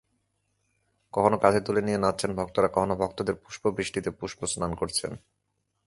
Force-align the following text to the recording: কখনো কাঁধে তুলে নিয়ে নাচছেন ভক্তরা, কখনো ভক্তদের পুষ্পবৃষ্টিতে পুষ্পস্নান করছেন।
কখনো 1.13 1.37
কাঁধে 1.37 1.61
তুলে 1.61 1.81
নিয়ে 1.81 1.97
নাচছেন 1.97 2.31
ভক্তরা, 2.35 2.67
কখনো 2.67 2.93
ভক্তদের 2.95 3.35
পুষ্পবৃষ্টিতে 3.35 4.09
পুষ্পস্নান 4.11 4.71
করছেন। 4.75 5.11